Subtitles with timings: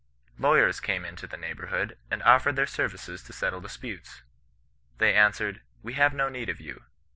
[0.39, 4.23] Lawyers came into the neighbourhood, and offered their services to settle disputes.
[4.97, 6.85] They answered, * We have no need of you.